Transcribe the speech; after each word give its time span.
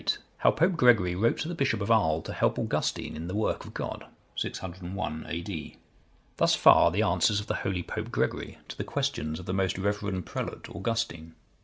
How 0.37 0.49
Pope 0.49 0.77
Gregory 0.77 1.13
wrote 1.13 1.37
to 1.41 1.47
the 1.47 1.53
bishop 1.53 1.79
of 1.79 1.91
Arles 1.91 2.23
to 2.23 2.33
help 2.33 2.57
Augustine 2.57 3.15
in 3.15 3.27
the 3.27 3.35
work 3.35 3.65
of 3.65 3.75
God. 3.75 4.07
[601 4.35 5.25
A.D.] 5.27 5.77
Thus 6.37 6.55
far 6.55 6.89
the 6.89 7.03
answers 7.03 7.39
of 7.39 7.45
the 7.45 7.53
holy 7.61 7.83
Pope 7.83 8.09
Gregory, 8.09 8.57
to 8.69 8.75
the 8.75 8.83
questions 8.83 9.39
of 9.39 9.45
the 9.45 9.53
most 9.53 9.77
reverend 9.77 10.25
prelate, 10.25 10.67
Augustine. 10.69 11.35